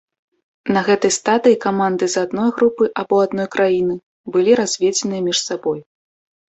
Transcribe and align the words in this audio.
На 0.77 0.81
гэтай 0.87 1.13
стадыі 1.17 1.57
каманды 1.67 2.05
з 2.13 2.25
адной 2.29 2.49
групы 2.57 2.91
або 3.03 3.23
адной 3.27 3.47
краіны 3.59 3.95
былі 4.35 4.51
разведзеныя 4.63 5.21
між 5.29 5.39
сабой. 5.53 5.79